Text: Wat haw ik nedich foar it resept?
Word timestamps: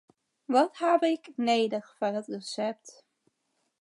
Wat 0.53 0.73
haw 0.81 1.01
ik 1.13 1.23
nedich 1.47 1.87
foar 1.97 2.15
it 2.21 2.27
resept? 2.35 2.87